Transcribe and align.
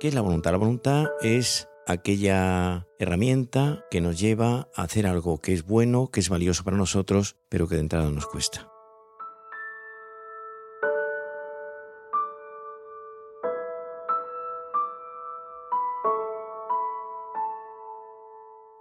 ¿Qué 0.00 0.06
es 0.06 0.14
la 0.14 0.20
voluntad? 0.20 0.52
La 0.52 0.58
voluntad 0.58 1.06
es 1.22 1.68
aquella 1.84 2.86
herramienta 3.00 3.84
que 3.90 4.00
nos 4.00 4.16
lleva 4.20 4.68
a 4.76 4.82
hacer 4.82 5.08
algo 5.08 5.40
que 5.40 5.52
es 5.52 5.64
bueno, 5.64 6.08
que 6.12 6.20
es 6.20 6.28
valioso 6.28 6.62
para 6.62 6.76
nosotros, 6.76 7.34
pero 7.48 7.66
que 7.66 7.74
de 7.74 7.80
entrada 7.80 8.08
nos 8.08 8.26
cuesta. 8.26 8.70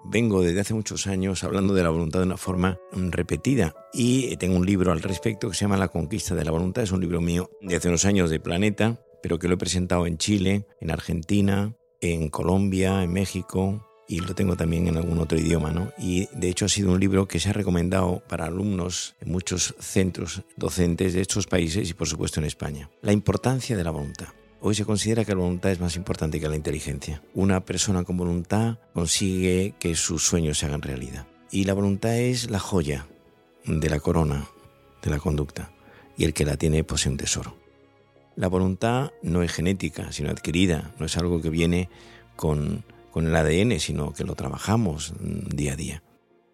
vengo 0.10 0.42
desde 0.42 0.62
hace 0.62 0.74
muchos 0.74 1.06
años 1.06 1.44
hablando 1.44 1.74
de 1.74 1.84
la 1.84 1.90
voluntad 1.90 2.20
de 2.20 2.26
una 2.26 2.38
forma 2.38 2.80
repetida 2.92 3.76
y 3.94 4.36
tengo 4.38 4.56
un 4.56 4.66
libro 4.66 4.92
al 4.92 5.02
respecto 5.02 5.50
que 5.50 5.56
se 5.56 5.66
llama 5.66 5.78
La 5.78 5.90
conquista 5.90 6.34
de 6.34 6.46
la 6.46 6.52
voluntad. 6.52 6.84
Es 6.84 6.92
un 6.92 7.02
libro 7.02 7.22
mío 7.22 7.52
de 7.62 7.76
hace 7.76 7.90
unos 7.90 8.06
años 8.06 8.30
de 8.30 8.40
Planeta, 8.40 9.02
pero 9.22 9.40
que 9.40 9.48
lo 9.48 9.56
he 9.56 9.58
presentado 9.58 10.08
en 10.08 10.18
Chile, 10.18 10.68
en 10.82 10.92
Argentina, 10.92 11.74
en 12.02 12.30
Colombia, 12.30 13.04
en 13.04 13.14
México 13.14 13.84
y 14.08 14.22
lo 14.22 14.34
tengo 14.36 14.56
también 14.56 14.88
en 14.88 14.98
algún 14.98 15.20
otro 15.20 15.38
idioma, 15.38 15.72
¿no? 15.72 15.92
Y 15.98 16.28
de 16.34 16.50
hecho 16.50 16.66
ha 16.66 16.70
sido 16.70 16.92
un 16.92 17.00
libro 17.00 17.28
que 17.28 17.40
se 17.40 17.50
ha 17.50 17.54
recomendado 17.54 18.24
para 18.28 18.46
alumnos 18.46 19.16
en 19.20 19.32
muchos 19.32 19.76
centros 19.80 20.44
docentes 20.56 21.14
de 21.14 21.22
estos 21.22 21.46
países 21.48 21.90
y 21.90 21.94
por 21.94 22.08
supuesto 22.08 22.40
en 22.40 22.46
España. 22.46 22.90
La 23.02 23.12
importancia 23.12 23.76
de 23.76 23.84
la 23.84 23.92
voluntad. 23.92 24.28
Hoy 24.60 24.74
se 24.74 24.86
considera 24.86 25.24
que 25.24 25.34
la 25.34 25.42
voluntad 25.42 25.72
es 25.72 25.80
más 25.80 25.96
importante 25.96 26.40
que 26.40 26.50
la 26.50 26.56
inteligencia. 26.56 27.22
Una 27.36 27.64
persona 27.64 28.04
con 28.04 28.18
voluntad 28.18 28.80
consigue 28.94 29.76
que 29.80 29.96
sus 29.96 30.24
sueños 30.24 30.58
se 30.58 30.66
hagan 30.66 30.82
realidad. 30.82 31.28
Y 31.52 31.66
la 31.66 31.74
voluntad 31.74 32.18
es 32.18 32.50
la 32.50 32.60
joya 32.60 33.08
de 33.66 33.90
la 33.90 34.00
corona 34.00 34.48
de 35.04 35.12
la 35.12 35.20
conducta. 35.20 35.72
Y 36.18 36.24
el 36.24 36.34
que 36.34 36.46
la 36.46 36.58
tiene 36.58 36.84
posee 36.84 37.12
un 37.12 37.18
tesoro. 37.18 37.56
La 38.38 38.50
voluntad 38.50 39.14
no 39.24 39.42
es 39.42 39.52
genética, 39.52 40.12
sino 40.12 40.30
adquirida. 40.30 40.94
No 41.00 41.08
es 41.08 41.18
algo 41.18 41.42
que 41.42 41.50
viene 41.50 41.90
con, 42.36 42.86
con 43.12 43.26
el 43.26 43.36
ADN, 43.36 43.80
sino 43.80 44.14
que 44.14 44.24
lo 44.24 44.36
trabajamos 44.36 45.16
día 45.20 45.74
a 45.74 45.76
día. 45.76 46.04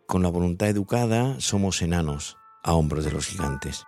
Con 0.08 0.24
la 0.24 0.30
voluntad 0.30 0.70
educada 0.70 1.42
somos 1.42 1.82
enanos 1.82 2.38
a 2.64 2.74
hombros 2.74 3.04
de 3.04 3.12
los 3.12 3.28
gigantes. 3.28 3.84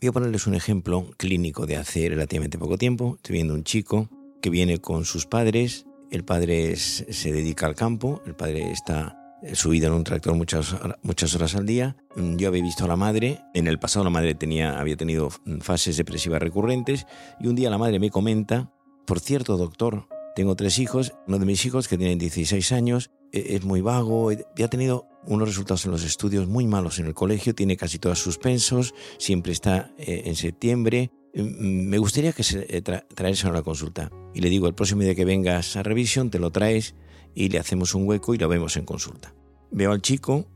Voy 0.00 0.08
a 0.08 0.12
ponerles 0.12 0.46
un 0.46 0.54
ejemplo 0.54 1.10
clínico 1.18 1.66
de 1.66 1.76
hace 1.76 2.08
relativamente 2.08 2.56
poco 2.56 2.78
tiempo. 2.78 3.16
Estoy 3.16 3.34
viendo 3.34 3.52
un 3.52 3.64
chico 3.64 4.08
que 4.40 4.48
viene 4.48 4.78
con 4.78 5.04
sus 5.04 5.26
padres. 5.26 5.84
El 6.10 6.24
padre 6.24 6.76
se 6.76 7.30
dedica 7.30 7.66
al 7.66 7.74
campo, 7.74 8.22
el 8.24 8.34
padre 8.34 8.70
está 8.70 9.17
subido 9.54 9.88
en 9.88 9.92
un 9.94 10.04
tractor 10.04 10.34
muchas, 10.34 10.74
muchas 11.02 11.34
horas 11.34 11.54
al 11.54 11.66
día. 11.66 11.96
Yo 12.16 12.48
había 12.48 12.62
visto 12.62 12.84
a 12.84 12.88
la 12.88 12.96
madre, 12.96 13.40
en 13.54 13.66
el 13.66 13.78
pasado 13.78 14.04
la 14.04 14.10
madre 14.10 14.34
tenía, 14.34 14.78
había 14.78 14.96
tenido 14.96 15.30
fases 15.60 15.96
depresivas 15.96 16.42
recurrentes 16.42 17.06
y 17.40 17.46
un 17.46 17.56
día 17.56 17.70
la 17.70 17.78
madre 17.78 17.98
me 17.98 18.10
comenta, 18.10 18.72
por 19.06 19.20
cierto 19.20 19.56
doctor, 19.56 20.08
tengo 20.34 20.54
tres 20.54 20.78
hijos, 20.78 21.14
uno 21.26 21.38
de 21.38 21.46
mis 21.46 21.64
hijos 21.66 21.88
que 21.88 21.98
tiene 21.98 22.14
16 22.14 22.72
años 22.72 23.10
e, 23.32 23.56
es 23.56 23.64
muy 23.64 23.80
vago, 23.80 24.30
y 24.32 24.62
ha 24.62 24.68
tenido 24.68 25.08
unos 25.26 25.48
resultados 25.48 25.84
en 25.84 25.90
los 25.90 26.04
estudios 26.04 26.46
muy 26.46 26.66
malos 26.66 26.98
en 26.98 27.06
el 27.06 27.14
colegio, 27.14 27.54
tiene 27.54 27.76
casi 27.76 27.98
todos 27.98 28.18
suspensos, 28.18 28.94
siempre 29.18 29.52
está 29.52 29.90
eh, 29.98 30.22
en 30.26 30.36
septiembre. 30.36 31.10
Mm, 31.34 31.40
mm, 31.42 31.88
me 31.88 31.98
gustaría 31.98 32.32
que 32.32 32.42
se 32.42 32.66
eh, 32.68 32.82
a 32.86 33.50
la 33.50 33.62
consulta. 33.62 34.10
Y 34.34 34.40
le 34.40 34.48
digo, 34.48 34.68
el 34.68 34.74
próximo 34.74 35.02
día 35.02 35.14
que 35.14 35.24
vengas 35.24 35.76
a 35.76 35.82
revisión, 35.82 36.30
te 36.30 36.38
lo 36.38 36.50
traes 36.50 36.94
y 37.34 37.48
le 37.48 37.58
hacemos 37.58 37.94
un 37.94 38.06
hueco 38.06 38.34
y 38.34 38.38
lo 38.38 38.48
vemos 38.48 38.76
en 38.76 38.84
consulta. 38.84 39.34
Veo 39.70 39.92
al 39.92 40.02
chico, 40.02 40.46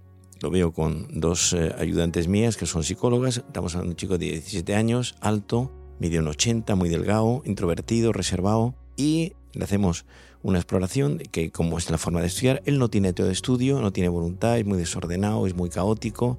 lo 0.41 0.51
veo 0.51 0.73
con 0.73 1.09
dos 1.21 1.53
eh, 1.53 1.75
ayudantes 1.79 2.29
mías 2.29 2.57
que 2.57 2.67
son 2.67 2.83
psicólogas. 2.83 3.39
Estamos 3.39 3.75
hablando 3.75 3.91
de 3.91 3.93
un 3.93 3.97
chico 3.97 4.19
de 4.19 4.27
17 4.27 4.75
años, 4.75 5.15
alto, 5.21 5.73
medio 6.01 6.21
en 6.21 6.29
80, 6.29 6.75
muy 6.75 6.89
delgado, 6.89 7.43
introvertido, 7.45 8.13
reservado. 8.13 8.75
Y 8.97 9.35
le 9.53 9.65
hacemos 9.65 10.05
una 10.43 10.59
exploración 10.59 11.19
que 11.19 11.51
como 11.51 11.79
es 11.79 11.91
la 11.91 11.99
forma 11.99 12.21
de 12.21 12.27
estudiar, 12.27 12.63
él 12.67 12.79
no 12.79 12.89
tiene 12.91 13.13
todo 13.13 13.31
estudio, 13.31 13.81
no 13.81 13.93
tiene 13.93 14.09
voluntad, 14.09 14.59
es 14.59 14.67
muy 14.67 14.79
desordenado, 14.79 15.47
es 15.47 15.55
muy 15.55 15.71
caótico, 15.71 16.39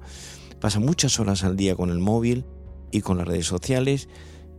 pasa 0.60 0.80
muchas 0.80 1.18
horas 1.18 1.42
al 1.44 1.56
día 1.56 1.74
con 1.74 1.90
el 1.90 1.98
móvil 1.98 2.44
y 2.90 3.00
con 3.00 3.16
las 3.16 3.26
redes 3.26 3.46
sociales 3.46 4.08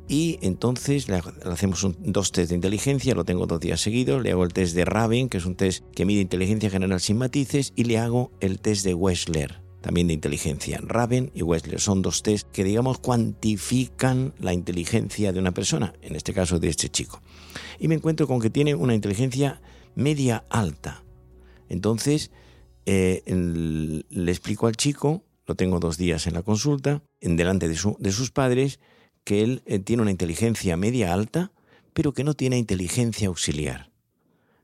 y 0.07 0.37
entonces 0.41 1.07
le 1.07 1.21
hacemos 1.45 1.87
dos 1.99 2.31
test 2.31 2.49
de 2.49 2.55
inteligencia, 2.55 3.15
lo 3.15 3.25
tengo 3.25 3.47
dos 3.47 3.59
días 3.59 3.81
seguidos, 3.81 4.21
le 4.21 4.31
hago 4.31 4.43
el 4.43 4.53
test 4.53 4.75
de 4.75 4.85
Raven, 4.85 5.29
que 5.29 5.37
es 5.37 5.45
un 5.45 5.55
test 5.55 5.83
que 5.95 6.05
mide 6.05 6.21
inteligencia 6.21 6.69
general 6.69 6.99
sin 7.01 7.17
matices, 7.17 7.73
y 7.75 7.85
le 7.85 7.97
hago 7.97 8.31
el 8.39 8.59
test 8.59 8.85
de 8.85 8.93
Wechsler, 8.93 9.61
también 9.81 10.07
de 10.07 10.13
inteligencia. 10.13 10.79
Raven 10.81 11.31
y 11.33 11.41
Wechsler 11.41 11.79
son 11.79 12.01
dos 12.01 12.23
test 12.23 12.47
que, 12.51 12.63
digamos, 12.63 12.99
cuantifican 12.99 14.33
la 14.39 14.53
inteligencia 14.53 15.33
de 15.33 15.39
una 15.39 15.53
persona, 15.53 15.93
en 16.01 16.15
este 16.15 16.33
caso 16.33 16.59
de 16.59 16.69
este 16.69 16.89
chico. 16.89 17.21
Y 17.79 17.87
me 17.87 17.95
encuentro 17.95 18.27
con 18.27 18.39
que 18.39 18.49
tiene 18.49 18.75
una 18.75 18.93
inteligencia 18.93 19.61
media 19.95 20.45
alta. 20.49 21.03
Entonces, 21.69 22.31
eh, 22.85 23.23
le 23.25 24.31
explico 24.31 24.67
al 24.67 24.75
chico, 24.75 25.23
lo 25.47 25.55
tengo 25.55 25.79
dos 25.79 25.97
días 25.97 26.27
en 26.27 26.33
la 26.33 26.43
consulta, 26.43 27.03
en 27.21 27.35
delante 27.35 27.67
de, 27.67 27.75
sus 27.75 28.31
padres, 28.31 28.79
que 29.25 29.43
él 29.43 29.61
eh, 29.65 29.79
tiene 29.79 30.03
una 30.03 30.11
inteligencia 30.11 30.77
media 30.77 31.13
alta, 31.13 31.51
pero 31.93 32.13
que 32.13 32.23
no 32.23 32.33
tiene 32.33 32.57
inteligencia 32.57 33.27
auxiliar. 33.27 33.91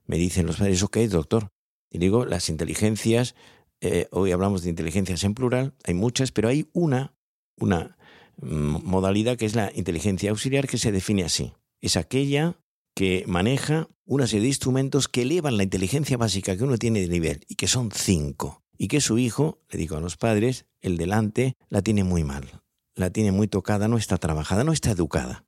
Me 0.06 0.18
dicen 0.18 0.46
los 0.46 0.58
padres, 0.58 0.78
¿eso 0.78 0.88
qué 0.88 1.04
es, 1.04 1.12
doctor? 1.12 1.52
Y 1.90 1.98
digo, 1.98 2.26
las 2.26 2.48
inteligencias 2.48 3.36
eh, 3.82 4.08
hoy 4.12 4.32
hablamos 4.32 4.62
de 4.62 4.70
inteligencias 4.70 5.24
en 5.24 5.34
plural, 5.34 5.74
hay 5.84 5.96
muchas, 5.96 6.32
pero 6.32 6.48
hay 6.48 6.70
una, 6.72 7.16
una 7.58 7.98
mm, 8.38 8.78
modalidad 8.84 9.38
que 9.38 9.48
es 9.48 9.56
la 9.56 9.72
inteligencia 9.74 10.30
auxiliar 10.30 10.68
que 10.68 10.78
se 10.78 10.92
define 10.92 11.24
así. 11.24 11.54
Es 11.82 11.98
aquella 11.98 12.56
que 12.96 13.24
maneja 13.26 13.90
una 14.06 14.28
serie 14.28 14.44
de 14.44 14.50
instrumentos 14.50 15.08
que 15.08 15.24
elevan 15.24 15.58
la 15.58 15.64
inteligencia 15.64 16.18
básica 16.18 16.56
que 16.56 16.64
uno 16.64 16.78
tiene 16.78 17.02
de 17.02 17.08
nivel 17.08 17.44
y 17.48 17.56
que 17.56 17.68
son 17.68 17.90
cinco. 17.92 18.62
Y 18.78 18.88
que 18.88 19.02
su 19.02 19.18
hijo, 19.18 19.60
le 19.70 19.80
digo 19.80 19.98
a 19.98 20.02
los 20.02 20.16
padres, 20.16 20.66
el 20.82 20.98
delante, 20.98 21.56
la 21.70 21.82
tiene 21.82 22.04
muy 22.04 22.24
mal. 22.24 22.61
La 23.02 23.10
tiene 23.10 23.32
muy 23.32 23.48
tocada, 23.48 23.88
no 23.88 23.98
está 23.98 24.18
trabajada, 24.18 24.64
no 24.64 24.72
está 24.72 24.92
educada. 24.92 25.44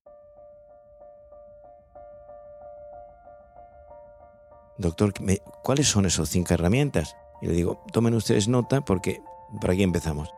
Doctor, 4.80 5.14
¿cuáles 5.62 5.88
son 5.88 6.08
esas 6.08 6.30
cinco 6.30 6.56
herramientas? 6.56 7.16
Y 7.44 7.46
le 7.46 7.54
digo, 7.54 7.84
tomen 7.92 8.16
ustedes 8.16 8.48
nota 8.48 8.82
porque 8.82 9.22
por 9.62 9.70
aquí 9.70 9.84
empezamos. 9.84 10.34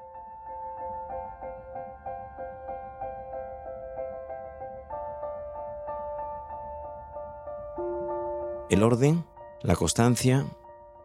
El 8.70 8.84
orden, 8.84 9.24
la 9.62 9.78
constancia, 9.78 10.46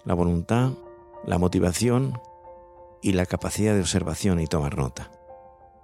la 0.03 0.15
voluntad, 0.15 0.73
la 1.25 1.39
motivación 1.39 2.21
y 3.01 3.13
la 3.13 3.27
capacidad 3.27 3.75
de 3.75 3.81
observación 3.83 4.41
y 4.41 4.49
tomar 4.49 4.77
nota. 4.77 5.13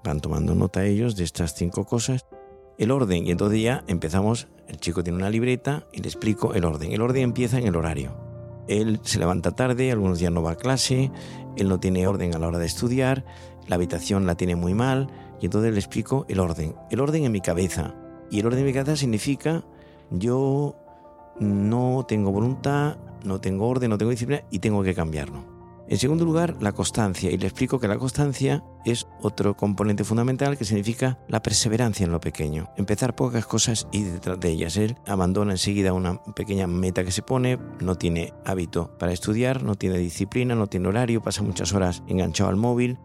Van 0.05 0.21
tomando 0.21 0.55
nota 0.55 0.85
ellos 0.85 1.17
de 1.17 1.25
estas 1.25 1.55
cinco 1.55 1.85
cosas. 1.85 2.27
El 2.79 2.91
orden, 2.91 3.27
y 3.27 3.31
entonces 3.31 3.61
ya 3.63 3.85
empezamos, 3.87 4.49
el 4.69 4.77
chico 4.77 5.03
tiene 5.03 5.19
una 5.19 5.31
libreta 5.31 5.87
y 5.93 6.03
le 6.03 6.09
explico 6.09 6.55
el 6.55 6.65
orden. 6.65 6.93
El 6.93 7.01
orden 7.01 7.23
empieza 7.23 7.59
en 7.59 7.67
el 7.67 7.77
horario. 7.77 8.15
Él 8.69 9.01
se 9.03 9.19
levanta 9.19 9.53
tarde, 9.53 9.93
algunos 9.93 10.19
días 10.19 10.33
no 10.33 10.43
va 10.43 10.53
a 10.53 10.57
clase, 10.57 11.11
él 11.57 11.69
no 11.69 11.81
tiene 11.81 12.07
orden 12.07 12.35
a 12.35 12.39
la 12.39 12.49
hora 12.49 12.59
de 12.59 12.67
estudiar, 12.67 13.25
la 13.69 13.77
habitación 13.77 14.27
la 14.27 14.35
tiene 14.35 14.57
muy 14.57 14.75
mal, 14.75 15.09
y 15.41 15.47
entonces 15.47 15.73
le 15.73 15.79
explico 15.79 16.27
el 16.29 16.41
orden. 16.41 16.75
El 16.91 17.01
orden 17.01 17.25
en 17.25 17.33
mi 17.33 17.41
cabeza. 17.41 17.95
Y 18.31 18.41
el 18.41 18.47
orden 18.47 18.61
en 18.61 18.67
mi 18.67 18.73
cabeza 18.73 18.97
significa 18.97 19.65
yo 20.11 20.77
no 21.39 22.05
tengo 22.09 22.33
voluntad, 22.33 22.97
no 23.25 23.41
tengo 23.41 23.69
orden, 23.69 23.91
no 23.91 23.99
tengo 23.99 24.11
disciplina 24.11 24.43
y 24.51 24.59
tengo 24.59 24.83
que 24.83 24.95
cambiarlo. 24.95 25.56
En 25.89 25.99
segundo 25.99 26.25
lugar, 26.25 26.57
la 26.61 26.73
constancia. 26.73 27.31
Y 27.31 27.39
le 27.39 27.47
explico 27.47 27.79
que 27.79 27.87
la 27.87 27.99
constancia 27.99 28.65
es 28.85 29.07
otro 29.23 29.57
componente 29.57 30.03
fundamental 30.03 30.59
que 30.59 30.65
significa 30.65 31.19
la 31.29 31.43
perseverancia 31.43 32.05
en 32.05 32.13
lo 32.13 32.21
pequeño. 32.21 32.69
Empezar 32.77 33.15
pocas 33.15 33.47
cosas 33.47 33.87
y 33.93 34.03
detrás 34.03 34.41
de 34.41 34.51
ellas. 34.51 34.77
Él 34.77 34.97
abandona 35.07 35.53
enseguida 35.53 35.93
una 35.93 36.21
pequeña 36.35 36.67
meta 36.67 37.05
que 37.05 37.13
se 37.13 37.23
pone, 37.23 37.59
no 37.81 37.95
tiene 37.95 38.33
hábito 38.45 38.97
para 38.99 39.13
estudiar, 39.13 39.63
no 39.63 39.77
tiene 39.77 39.99
disciplina, 39.99 40.57
no 40.57 40.67
tiene 40.67 40.89
horario, 40.89 41.23
pasa 41.23 41.43
muchas 41.43 41.73
horas 41.73 42.03
enganchado 42.09 42.51
al 42.51 42.57
móvil. 42.57 42.99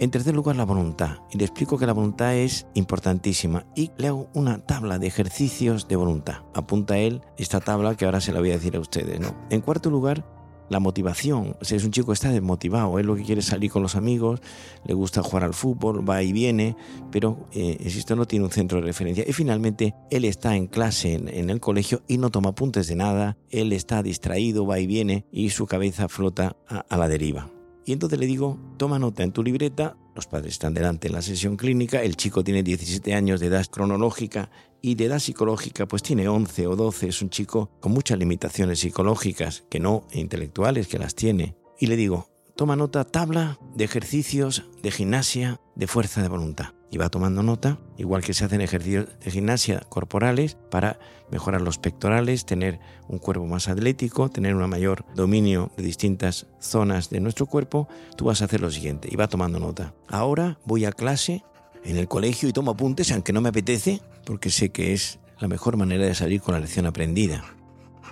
En 0.00 0.10
tercer 0.10 0.34
lugar, 0.34 0.56
la 0.56 0.64
voluntad. 0.64 1.18
Y 1.30 1.38
le 1.38 1.44
explico 1.44 1.78
que 1.78 1.86
la 1.86 1.92
voluntad 1.92 2.34
es 2.34 2.66
importantísima 2.74 3.64
y 3.76 3.92
le 3.96 4.08
hago 4.08 4.28
una 4.34 4.58
tabla 4.58 4.98
de 4.98 5.06
ejercicios 5.06 5.86
de 5.86 5.94
voluntad. 5.94 6.42
Apunta 6.52 6.98
él 6.98 7.22
esta 7.38 7.60
tabla 7.60 7.94
que 7.94 8.04
ahora 8.04 8.20
se 8.20 8.32
la 8.32 8.40
voy 8.40 8.50
a 8.50 8.54
decir 8.54 8.74
a 8.74 8.80
ustedes. 8.80 9.20
¿no? 9.20 9.36
En 9.50 9.60
cuarto 9.60 9.90
lugar, 9.90 10.26
la 10.68 10.80
motivación. 10.80 11.56
O 11.60 11.64
sea, 11.64 11.76
es 11.76 11.84
un 11.84 11.90
chico 11.90 12.08
que 12.08 12.14
está 12.14 12.30
desmotivado, 12.30 12.98
él 12.98 13.06
lo 13.06 13.16
que 13.16 13.22
quiere 13.22 13.40
es 13.40 13.46
salir 13.46 13.70
con 13.70 13.82
los 13.82 13.96
amigos, 13.96 14.40
le 14.84 14.94
gusta 14.94 15.22
jugar 15.22 15.44
al 15.44 15.54
fútbol, 15.54 16.08
va 16.08 16.22
y 16.22 16.32
viene, 16.32 16.76
pero, 17.10 17.48
eh, 17.52 17.78
no 18.14 18.26
tiene 18.26 18.44
un 18.44 18.50
centro 18.52 18.80
de 18.80 18.86
referencia. 18.86 19.24
Y 19.26 19.32
finalmente, 19.32 19.94
él 20.10 20.24
está 20.24 20.56
en 20.56 20.66
clase 20.66 21.14
en, 21.14 21.50
el 21.50 21.60
colegio 21.60 22.02
y 22.06 22.18
no 22.18 22.30
toma 22.30 22.50
apuntes 22.50 22.86
de 22.86 22.96
nada, 22.96 23.36
él 23.50 23.72
está 23.72 24.02
distraído, 24.02 24.66
va 24.66 24.78
y 24.78 24.86
viene 24.86 25.26
y 25.32 25.50
su 25.50 25.66
cabeza 25.66 26.08
flota 26.08 26.56
a, 26.68 26.78
a 26.88 26.96
la 26.96 27.08
deriva. 27.08 27.50
Y 27.86 27.92
entonces 27.92 28.18
le 28.18 28.26
digo, 28.26 28.58
toma 28.76 28.98
nota 28.98 29.22
en 29.22 29.32
tu 29.32 29.42
libreta 29.42 29.96
los 30.14 30.26
padres 30.26 30.52
están 30.52 30.74
delante 30.74 31.08
en 31.08 31.14
la 31.14 31.22
sesión 31.22 31.56
clínica, 31.56 32.02
el 32.02 32.16
chico 32.16 32.44
tiene 32.44 32.62
17 32.62 33.14
años 33.14 33.40
de 33.40 33.46
edad 33.46 33.66
cronológica 33.66 34.50
y 34.80 34.94
de 34.94 35.06
edad 35.06 35.18
psicológica 35.18 35.86
pues 35.86 36.02
tiene 36.02 36.28
11 36.28 36.66
o 36.66 36.76
12, 36.76 37.08
es 37.08 37.22
un 37.22 37.30
chico 37.30 37.70
con 37.80 37.92
muchas 37.92 38.18
limitaciones 38.18 38.80
psicológicas, 38.80 39.64
que 39.70 39.80
no 39.80 40.06
intelectuales, 40.12 40.86
que 40.88 40.98
las 40.98 41.14
tiene. 41.14 41.56
Y 41.78 41.86
le 41.86 41.96
digo, 41.96 42.28
toma 42.56 42.76
nota 42.76 43.04
tabla 43.04 43.58
de 43.74 43.84
ejercicios 43.84 44.64
de 44.82 44.90
gimnasia 44.90 45.60
de 45.74 45.86
fuerza 45.86 46.22
de 46.22 46.28
voluntad 46.28 46.74
y 46.90 46.96
va 46.96 47.08
tomando 47.08 47.42
nota, 47.42 47.78
igual 47.96 48.22
que 48.22 48.34
se 48.34 48.44
hacen 48.44 48.60
ejercicios 48.60 49.08
de 49.24 49.30
gimnasia 49.30 49.80
corporales 49.88 50.56
para 50.70 50.98
mejorar 51.30 51.60
los 51.60 51.78
pectorales, 51.78 52.46
tener 52.46 52.78
un 53.08 53.18
cuerpo 53.18 53.46
más 53.46 53.68
atlético, 53.68 54.28
tener 54.28 54.54
un 54.54 54.68
mayor 54.68 55.04
dominio 55.14 55.72
de 55.76 55.82
distintas 55.82 56.46
zonas 56.60 57.10
de 57.10 57.20
nuestro 57.20 57.46
cuerpo, 57.46 57.88
tú 58.16 58.26
vas 58.26 58.42
a 58.42 58.44
hacer 58.44 58.60
lo 58.60 58.70
siguiente 58.70 59.08
y 59.10 59.16
va 59.16 59.26
tomando 59.26 59.58
nota. 59.58 59.94
Ahora 60.08 60.58
voy 60.64 60.84
a 60.84 60.92
clase 60.92 61.42
en 61.84 61.96
el 61.96 62.08
colegio 62.08 62.48
y 62.48 62.52
tomo 62.52 62.72
apuntes, 62.72 63.10
aunque 63.12 63.32
no 63.32 63.40
me 63.40 63.48
apetece, 63.48 64.00
porque 64.24 64.50
sé 64.50 64.70
que 64.70 64.92
es 64.92 65.18
la 65.38 65.48
mejor 65.48 65.76
manera 65.76 66.06
de 66.06 66.14
salir 66.14 66.40
con 66.40 66.54
la 66.54 66.60
lección 66.60 66.86
aprendida. 66.86 67.44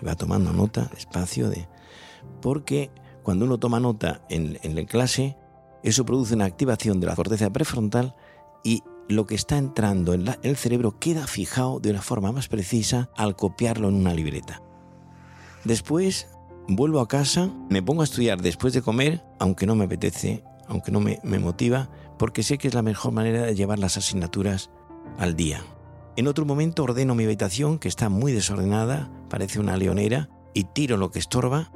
Y 0.01 0.05
va 0.05 0.17
tomando 0.17 0.53
nota 0.53 0.91
despacio 0.93 1.49
de... 1.49 1.69
Porque 2.41 2.91
cuando 3.23 3.45
uno 3.45 3.59
toma 3.59 3.81
nota 3.81 4.23
en, 4.29 4.59
en 4.63 4.75
la 4.75 4.85
clase, 4.85 5.37
eso 5.83 6.05
produce 6.05 6.35
una 6.35 6.45
activación 6.45 7.01
de 7.01 7.07
la 7.07 7.17
corteza 7.17 7.51
prefrontal 7.51 8.15
y 8.63 8.83
lo 9.09 9.27
que 9.27 9.35
está 9.35 9.59
entrando 9.59 10.15
en, 10.15 10.27
el 10.43 10.57
cerebro 10.57 10.99
queda 10.99 11.27
fijado 11.27 11.81
de 11.81 11.91
una 11.91 12.03
forma 12.03 12.33
más 12.33 12.49
precisa 12.49 13.11
al 13.17 13.37
copiarlo 13.37 13.89
en 13.89 13.95
una 13.95 14.15
libreta. 14.15 14.63
Después 15.65 16.29
vuelvo 16.69 17.01
a 17.01 17.09
casa, 17.09 17.51
me 17.69 17.83
pongo 17.83 18.03
a 18.03 18.05
estudiar 18.05 18.41
después 18.41 18.73
de 18.73 18.83
comer, 18.83 19.25
aunque 19.39 19.67
no 19.67 19.75
me 19.75 19.85
apetece, 19.85 20.45
aunque 20.67 20.93
no 20.93 21.01
me, 21.01 21.19
me 21.23 21.39
motiva, 21.39 21.91
porque 22.19 22.43
sé 22.43 22.59
que 22.59 22.69
es 22.69 22.75
la 22.75 22.83
mejor 22.83 23.13
manera 23.13 23.43
de 23.43 23.55
llevar 23.55 23.79
las 23.79 23.97
asignaturas 23.97 24.71
al 25.19 25.37
día. 25.37 25.63
En 26.17 26.29
otro 26.29 26.45
momento 26.45 26.85
ordeno 26.85 27.15
mi 27.15 27.25
habitación, 27.25 27.79
que 27.79 27.89
está 27.89 28.09
muy 28.09 28.33
desordenada, 28.33 29.11
parece 29.29 29.61
una 29.61 29.77
leonera, 29.77 30.29
y 30.55 30.65
tiro 30.65 30.97
lo 30.97 31.11
que 31.11 31.19
estorba, 31.19 31.73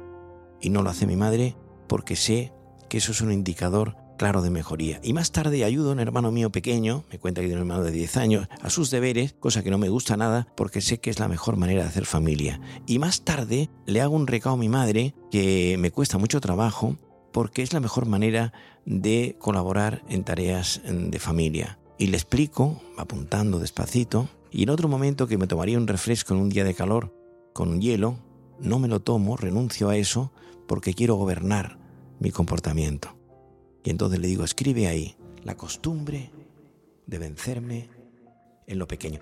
y 0.61 0.69
no 0.69 0.83
lo 0.83 0.89
hace 0.89 1.07
mi 1.07 1.15
madre, 1.15 1.55
porque 1.87 2.15
sé 2.15 2.53
que 2.89 2.97
eso 2.97 3.11
es 3.11 3.21
un 3.21 3.31
indicador 3.31 3.95
claro 4.17 4.41
de 4.41 4.49
mejoría. 4.49 4.99
Y 5.03 5.13
más 5.13 5.31
tarde 5.31 5.63
ayudo 5.63 5.89
a 5.89 5.93
un 5.93 5.99
hermano 5.99 6.31
mío 6.31 6.51
pequeño, 6.51 7.03
me 7.11 7.19
cuenta 7.19 7.41
que 7.41 7.47
tiene 7.47 7.61
un 7.61 7.67
hermano 7.67 7.83
de 7.83 7.91
10 7.91 8.17
años, 8.17 8.47
a 8.61 8.69
sus 8.69 8.89
deberes, 8.89 9.33
cosa 9.39 9.63
que 9.63 9.71
no 9.71 9.77
me 9.77 9.89
gusta 9.89 10.17
nada 10.17 10.47
porque 10.55 10.81
sé 10.81 10.99
que 10.99 11.09
es 11.09 11.19
la 11.19 11.27
mejor 11.27 11.57
manera 11.57 11.83
de 11.83 11.89
hacer 11.89 12.05
familia. 12.05 12.59
Y 12.85 12.99
más 12.99 13.21
tarde 13.21 13.69
le 13.85 14.01
hago 14.01 14.15
un 14.15 14.27
recado 14.27 14.55
a 14.55 14.59
mi 14.59 14.69
madre 14.69 15.13
que 15.31 15.77
me 15.79 15.91
cuesta 15.91 16.17
mucho 16.17 16.41
trabajo 16.41 16.97
porque 17.31 17.61
es 17.61 17.73
la 17.73 17.79
mejor 17.79 18.07
manera 18.07 18.51
de 18.85 19.35
colaborar 19.39 20.03
en 20.09 20.23
tareas 20.23 20.81
de 20.85 21.19
familia. 21.19 21.77
Y 21.99 22.07
le 22.07 22.17
explico, 22.17 22.81
apuntando 22.97 23.59
despacito, 23.59 24.29
y 24.51 24.63
en 24.63 24.69
otro 24.69 24.87
momento 24.87 25.27
que 25.27 25.37
me 25.37 25.47
tomaría 25.47 25.77
un 25.77 25.87
refresco 25.87 26.33
en 26.33 26.39
un 26.39 26.49
día 26.49 26.63
de 26.63 26.73
calor 26.73 27.13
con 27.53 27.69
un 27.69 27.81
hielo, 27.81 28.17
no 28.59 28.79
me 28.79 28.87
lo 28.87 29.01
tomo, 29.01 29.37
renuncio 29.37 29.89
a 29.89 29.97
eso 29.97 30.31
porque 30.67 30.93
quiero 30.93 31.15
gobernar 31.15 31.77
mi 32.19 32.31
comportamiento. 32.31 33.16
Y 33.87 33.89
entonces 33.89 34.19
le 34.19 34.27
digo, 34.27 34.43
escribe 34.43 34.87
ahí 34.87 35.15
la 35.45 35.55
costumbre 35.55 36.29
de 37.05 37.19
vencerme 37.19 37.89
en 38.65 38.79
lo 38.79 38.85
pequeño. 38.85 39.21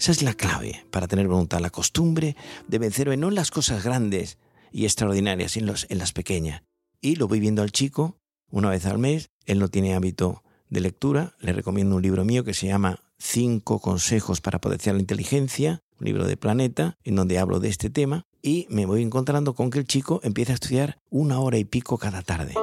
Esa 0.00 0.12
es 0.12 0.22
la 0.22 0.32
clave 0.32 0.86
para 0.90 1.06
tener 1.06 1.28
voluntad, 1.28 1.60
la 1.60 1.68
costumbre 1.68 2.34
de 2.66 2.78
vencerme 2.78 3.18
no 3.18 3.28
en 3.28 3.34
las 3.34 3.50
cosas 3.50 3.84
grandes 3.84 4.38
y 4.72 4.84
extraordinarias, 4.84 5.52
sino 5.52 5.74
en, 5.90 5.98
las 5.98 6.12
pequeñas. 6.12 6.62
Y 7.02 7.16
lo 7.16 7.28
voy 7.28 7.38
viendo 7.38 7.60
al 7.60 7.70
chico 7.70 8.16
una 8.50 8.70
vez 8.70 8.86
al 8.86 8.96
mes, 8.96 9.28
él 9.44 9.58
no 9.58 9.68
tiene 9.68 9.94
hábito 9.94 10.42
de 10.70 10.80
lectura, 10.80 11.36
le 11.38 11.52
recomiendo 11.52 11.96
un 11.96 12.02
libro 12.02 12.24
mío 12.24 12.44
que 12.44 12.54
se 12.54 12.66
llama 12.66 13.02
Cinco 13.18 13.78
consejos 13.78 14.40
para 14.40 14.58
potenciar 14.58 14.94
la 14.94 15.02
inteligencia, 15.02 15.82
un 15.98 16.06
libro 16.06 16.26
de 16.26 16.38
Planeta, 16.38 16.96
en 17.04 17.16
donde 17.16 17.38
hablo 17.38 17.60
de 17.60 17.68
este 17.68 17.90
tema, 17.90 18.24
y 18.40 18.66
me 18.70 18.86
voy 18.86 19.02
encontrando 19.02 19.54
con 19.54 19.68
que 19.68 19.80
el 19.80 19.84
chico 19.84 20.20
empieza 20.24 20.52
a 20.52 20.54
estudiar 20.54 20.98
una 21.10 21.40
hora 21.40 21.58
y 21.58 21.64
pico 21.64 21.98
cada 21.98 22.22
tarde. 22.22 22.54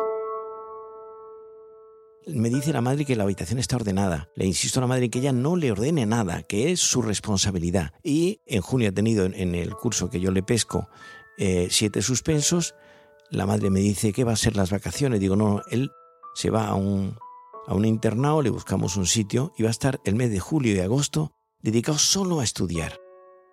Me 2.28 2.50
dice 2.50 2.74
la 2.74 2.82
madre 2.82 3.06
que 3.06 3.16
la 3.16 3.24
habitación 3.24 3.58
está 3.58 3.78
ordenada. 3.78 4.30
Le 4.36 4.46
insisto 4.46 4.80
a 4.80 4.82
la 4.82 4.88
madre 4.88 5.10
que 5.10 5.20
ella 5.20 5.32
no 5.32 5.56
le 5.56 5.72
ordene 5.72 6.06
nada, 6.06 6.44
que 6.44 6.72
es 6.72 6.82
su 6.82 7.02
responsabilidad. 7.02 7.94
Y 8.04 8.42
en 8.46 8.62
junio 8.62 8.90
ha 8.90 8.92
tenido 8.92 9.26
en 9.26 9.56
el 9.56 9.74
curso 9.76 10.10
que 10.10 10.20
yo 10.20 10.32
le 10.32 10.44
pesco 10.44 10.90
eh, 11.38 11.70
siete 11.72 12.02
suspensos. 12.02 12.76
La 13.30 13.46
madre 13.46 13.70
me 13.70 13.80
dice 13.80 14.12
que 14.12 14.26
va 14.26 14.34
a 14.34 14.38
ser 14.38 14.58
las 14.58 14.72
vacaciones. 14.72 15.22
Digo, 15.22 15.38
no, 15.38 15.62
él 15.72 15.90
se 16.36 16.50
va 16.50 16.68
a 16.68 16.76
un, 16.76 17.18
a 17.66 17.74
un 17.74 17.86
internado, 17.86 18.42
le 18.42 18.50
buscamos 18.50 18.98
un 18.98 19.06
sitio 19.06 19.54
y 19.58 19.64
va 19.64 19.70
a 19.70 19.72
estar 19.72 20.02
el 20.04 20.16
mes 20.16 20.30
de 20.30 20.40
julio 20.40 20.76
y 20.76 20.80
agosto 20.80 21.32
dedicado 21.62 21.98
solo 21.98 22.42
a 22.42 22.44
estudiar. 22.44 23.00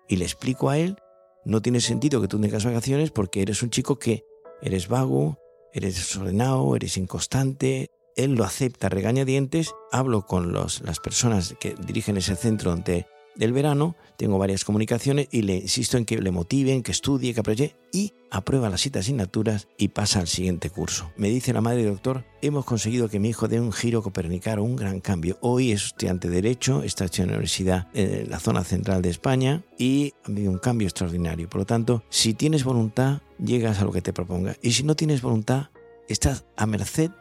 Y 0.09 0.17
le 0.17 0.25
explico 0.25 0.69
a 0.69 0.77
él, 0.77 0.97
no 1.45 1.61
tiene 1.61 1.79
sentido 1.79 2.21
que 2.21 2.27
tú 2.27 2.41
tengas 2.41 2.65
vacaciones 2.65 3.11
porque 3.11 3.41
eres 3.41 3.63
un 3.63 3.69
chico 3.69 3.99
que 3.99 4.25
eres 4.61 4.89
vago, 4.89 5.37
eres 5.73 5.95
desordenado, 5.95 6.75
eres 6.75 6.97
inconstante, 6.97 7.89
él 8.15 8.35
lo 8.35 8.43
acepta 8.43 8.89
regañadientes, 8.89 9.73
hablo 9.91 10.25
con 10.25 10.51
los, 10.51 10.81
las 10.81 10.99
personas 10.99 11.55
que 11.59 11.75
dirigen 11.85 12.17
ese 12.17 12.35
centro 12.35 12.71
donde 12.71 13.07
del 13.35 13.53
verano, 13.53 13.95
tengo 14.17 14.37
varias 14.37 14.63
comunicaciones 14.63 15.27
y 15.31 15.41
le 15.41 15.57
insisto 15.57 15.97
en 15.97 16.05
que 16.05 16.21
le 16.21 16.31
motiven, 16.31 16.83
que 16.83 16.91
estudie, 16.91 17.33
que 17.33 17.41
aproveche 17.41 17.75
y 17.91 18.13
aprueba 18.31 18.69
las 18.69 18.81
siete 18.81 18.99
asignaturas 18.99 19.67
y 19.77 19.89
pasa 19.89 20.19
al 20.19 20.27
siguiente 20.27 20.69
curso. 20.69 21.11
Me 21.17 21.29
dice 21.29 21.53
la 21.53 21.61
madre 21.61 21.83
doctor, 21.83 22.25
hemos 22.41 22.65
conseguido 22.65 23.09
que 23.09 23.19
mi 23.19 23.29
hijo 23.29 23.47
dé 23.47 23.59
un 23.59 23.73
giro 23.73 24.01
copernicano, 24.01 24.63
un 24.63 24.75
gran 24.75 25.01
cambio. 25.01 25.37
Hoy 25.41 25.71
es 25.71 25.87
estudiante 25.87 26.29
de 26.29 26.35
Derecho, 26.35 26.83
está 26.83 27.05
en 27.05 27.27
la 27.27 27.33
universidad 27.33 27.87
en 27.93 28.29
la 28.29 28.39
zona 28.39 28.63
central 28.63 29.01
de 29.01 29.09
España 29.09 29.63
y 29.77 30.13
ha 30.23 30.31
habido 30.31 30.51
un 30.51 30.59
cambio 30.59 30.87
extraordinario. 30.87 31.49
Por 31.49 31.61
lo 31.61 31.65
tanto, 31.65 32.03
si 32.09 32.33
tienes 32.33 32.63
voluntad, 32.63 33.21
llegas 33.37 33.79
a 33.79 33.85
lo 33.85 33.91
que 33.91 34.01
te 34.01 34.13
proponga. 34.13 34.55
Y 34.61 34.71
si 34.71 34.83
no 34.83 34.95
tienes 34.95 35.21
voluntad, 35.21 35.69
estás 36.07 36.45
a 36.55 36.65
merced 36.65 37.11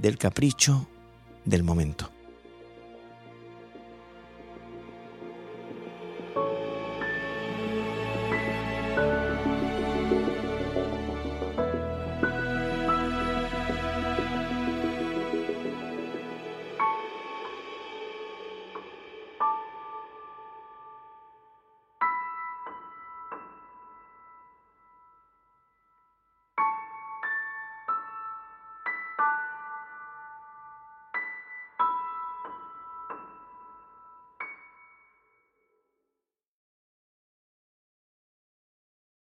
del 0.00 0.16
capricho 0.16 0.88
del 1.44 1.62
momento. 1.62 2.17